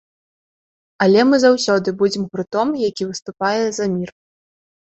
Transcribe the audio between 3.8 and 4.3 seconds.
за мір.